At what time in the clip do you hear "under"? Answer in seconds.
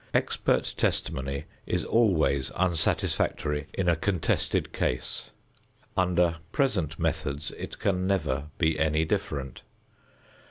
5.95-6.37